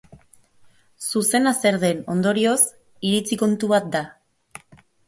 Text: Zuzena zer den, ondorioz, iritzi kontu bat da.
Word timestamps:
Zuzena 1.11 1.53
zer 1.65 1.77
den, 1.83 2.01
ondorioz, 2.17 2.57
iritzi 3.11 3.43
kontu 3.45 3.75
bat 3.75 3.97
da. 3.99 4.05